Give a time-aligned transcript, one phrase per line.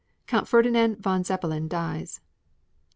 [0.25, 2.21] Count Ferdinand von Zeppelin dies.